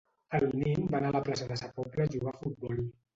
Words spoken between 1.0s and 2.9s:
a la plaça de Sa Pobla a jugar a futbol